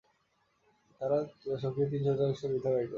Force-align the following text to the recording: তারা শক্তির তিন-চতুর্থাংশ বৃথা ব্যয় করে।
তারা 1.01 1.17
শক্তির 1.63 1.87
তিন-চতুর্থাংশ 1.91 2.41
বৃথা 2.51 2.69
ব্যয় 2.69 2.77
করে। 2.77 2.89